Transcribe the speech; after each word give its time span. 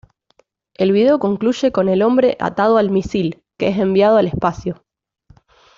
El 0.73 0.93
video 0.93 1.19
concluye 1.19 1.71
con 1.71 1.87
el 1.87 2.01
hombre 2.01 2.35
atado 2.39 2.79
al 2.79 2.89
misil, 2.89 3.43
que 3.59 3.67
es 3.67 3.77
enviado 3.77 4.17
al 4.17 4.25
espacio. 4.25 4.83